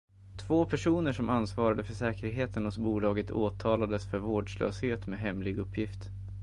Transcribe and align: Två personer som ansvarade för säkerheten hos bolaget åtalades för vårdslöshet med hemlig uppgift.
Två 0.37 0.65
personer 0.65 1.13
som 1.13 1.29
ansvarade 1.29 1.83
för 1.83 1.93
säkerheten 1.93 2.65
hos 2.65 2.77
bolaget 2.77 3.31
åtalades 3.31 4.09
för 4.09 4.17
vårdslöshet 4.19 5.07
med 5.07 5.19
hemlig 5.19 5.57
uppgift. 5.57 5.99